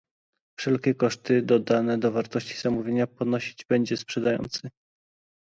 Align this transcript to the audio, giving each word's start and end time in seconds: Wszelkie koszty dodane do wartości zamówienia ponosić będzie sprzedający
Wszelkie 0.57 0.95
koszty 0.95 1.41
dodane 1.41 1.97
do 1.97 2.11
wartości 2.11 2.57
zamówienia 2.57 3.07
ponosić 3.07 3.65
będzie 3.65 3.97
sprzedający 3.97 4.69